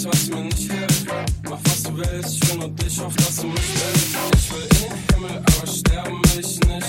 alles, 0.00 0.06
was 0.06 0.28
mir 0.28 0.44
nicht 0.44 0.70
hilft. 0.70 1.06
Mach 1.48 1.58
was 1.64 1.82
du 1.82 1.96
willst, 1.96 2.36
ich 2.36 2.50
will 2.50 2.58
nur 2.58 2.68
dich, 2.70 3.00
hoff, 3.00 3.14
dass 3.16 3.36
du 3.36 3.46
mich 3.48 3.60
willst. 3.74 4.16
Ich 4.34 4.52
will 4.52 4.62
in 4.62 4.88
den 4.88 5.14
Himmel, 5.14 5.38
aber 5.38 5.66
sterben 5.66 6.22
will 6.24 6.40
ich 6.40 6.60
nicht. 6.60 6.79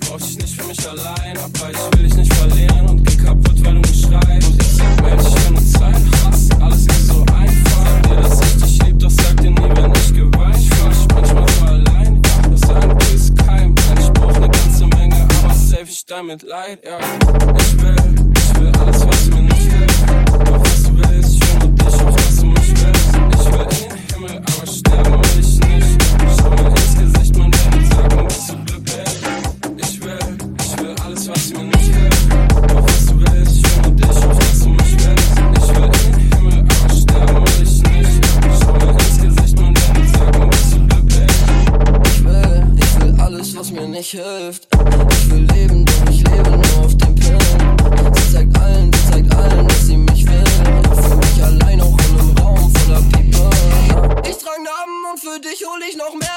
Brauch 0.00 0.18
dich 0.18 0.38
nicht 0.38 0.60
für 0.60 0.66
mich 0.66 0.88
allein. 0.88 1.36
Aber 1.38 1.70
ich 1.70 1.98
will 1.98 2.08
dich 2.08 2.14
nicht 2.14 2.34
verlieren 2.34 2.88
und 2.88 3.04
geh 3.04 3.16
kaputt, 3.16 3.64
weil 3.64 3.74
du 3.74 3.80
mich 3.80 4.02
schreibst. 4.02 4.48
Und 4.48 4.62
ich 4.62 4.68
sag 4.68 5.02
mir, 5.02 5.14
ich 5.14 5.34
will 5.34 5.50
nur 5.52 5.66
Zeit, 5.66 6.02
Hass, 6.24 6.48
alles 6.60 6.86
ist 6.86 7.06
so 7.08 7.20
einfach. 7.34 8.02
Dir, 8.08 8.16
dass 8.16 8.40
ich 8.40 8.62
dich 8.62 8.82
lieb, 8.82 8.98
doch 8.98 9.10
sag 9.10 9.36
dir 9.40 9.50
nie, 9.50 9.76
wenn 9.76 9.92
ich 9.92 10.14
geweint. 10.14 10.58
Ich 10.58 10.70
fühl 10.70 10.88
mich 10.88 11.08
manchmal 11.14 11.48
so 11.48 11.64
allein, 11.64 12.22
ja, 12.22 12.50
das 12.50 12.70
ein 12.70 12.98
ist 13.14 13.36
kein 13.46 13.74
Plan. 13.74 13.98
Ich 13.98 14.12
brauch 14.12 14.38
ne 14.38 14.48
ganze 14.48 14.86
Menge, 14.86 15.28
aber 15.42 15.54
safe 15.54 15.84
ich 15.88 16.04
damit 16.06 16.42
leid, 16.42 16.80
ja. 16.84 16.98
Ich 17.58 17.82
will, 17.82 17.96
ich 18.36 18.60
will 18.60 18.72
alles, 18.80 19.06
was 19.06 19.17
nicht 43.98 44.10
hilft. 44.12 44.68
Ich 45.10 45.30
will 45.30 45.46
leben, 45.54 45.84
doch 45.84 46.10
ich 46.10 46.18
lebe 46.18 46.50
nur 46.50 46.84
auf 46.84 46.96
den 46.96 47.14
Pillen. 47.16 48.14
Sie 48.14 48.32
zeigt 48.32 48.56
allen, 48.60 48.92
sie 48.92 49.10
zeigt 49.10 49.34
allen, 49.34 49.66
dass 49.66 49.86
sie 49.86 49.96
mich 49.96 50.24
will. 50.24 50.44
Für 51.02 51.16
mich 51.16 51.42
allein 51.42 51.80
auch 51.80 51.98
in 51.98 52.20
einem 52.20 52.38
Raum 52.38 52.72
voller 52.76 53.02
People. 53.10 53.50
Ich 54.22 54.36
trag 54.36 54.58
Namen 54.62 55.04
und 55.10 55.18
für 55.18 55.40
dich 55.40 55.64
hol 55.66 55.80
ich 55.88 55.96
noch 55.96 56.14
mehr 56.14 56.27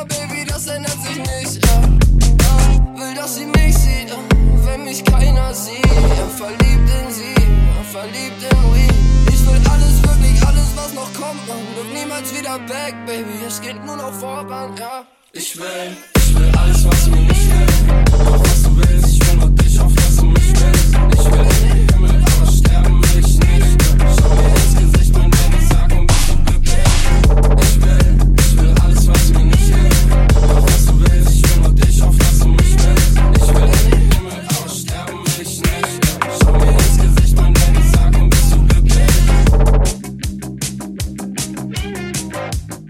immer, 0.00 0.04
Baby, 0.06 0.44
das 0.44 0.66
ändert 0.66 0.96
sich 1.02 1.16
nicht. 1.16 1.66
Ja, 1.66 1.80
ja. 1.80 2.98
Will, 2.98 3.14
dass 3.14 3.36
sie 3.36 3.46
mich 3.46 3.76
sieht, 3.76 4.08
ja. 4.08 4.16
wenn 4.64 4.84
mich 4.84 5.04
keiner 5.04 5.54
sieht. 5.54 5.84
Ja, 5.84 6.26
verliebt 6.36 6.88
in 6.88 7.12
sie, 7.12 7.34
ja, 7.34 7.82
verliebt 7.90 8.42
in 8.42 8.74
Weed. 8.74 8.94
Ich 9.32 9.46
will 9.46 9.60
alles, 9.70 10.02
wirklich 10.02 10.46
alles, 10.46 10.68
was 10.76 10.94
noch 10.94 11.12
kommt, 11.14 11.46
man. 11.48 11.58
Look 11.76 11.92
niemals 11.92 12.32
wieder 12.36 12.58
back, 12.60 12.94
Baby. 13.06 13.44
Es 13.46 13.60
geht 13.60 13.84
nur 13.84 13.96
noch 13.96 14.12
voran, 14.12 14.76
ja. 14.78 15.04
Ich 15.32 15.56
will, 15.56 15.96
ich 16.16 16.34
will 16.34 16.52
alles, 16.56 16.84
was 16.86 17.06
mir 17.08 17.29